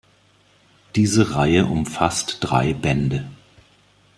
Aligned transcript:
Diese 0.95 1.35
Reihe 1.35 1.67
umfasst 1.67 2.39
drei 2.41 2.73
Bände. 2.73 3.29